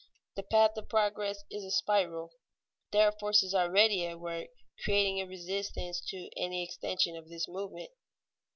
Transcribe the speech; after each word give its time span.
The 0.33 0.41
path 0.41 0.75
of 0.77 0.89
progress 0.89 1.43
is 1.51 1.63
a 1.63 1.69
spiral. 1.69 2.31
There 2.89 3.07
are 3.07 3.11
forces 3.19 3.53
already 3.53 4.03
at 4.07 4.19
work 4.19 4.47
creating 4.83 5.21
a 5.21 5.27
resistance 5.27 6.01
to 6.07 6.27
any 6.35 6.65
great 6.65 6.69
extension 6.73 7.15
of 7.15 7.29
this 7.29 7.47
movement. 7.47 7.91